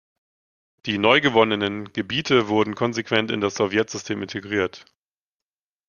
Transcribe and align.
Die 0.87 0.97
„neugewonnenen“ 0.97 1.93
Gebiete 1.93 2.47
wurden 2.47 2.73
konsequent 2.73 3.29
in 3.29 3.39
das 3.39 3.53
Sowjetsystem 3.53 4.19
integriert. 4.23 4.83